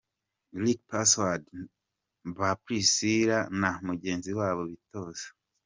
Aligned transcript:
Ricky 0.61 0.83
Paswords 0.89 1.51
ba 2.37 2.49
Priscilah 2.65 3.45
na 3.61 3.69
mugenzi 3.85 4.29
wabo 4.39 4.61
bitoza. 4.71 5.27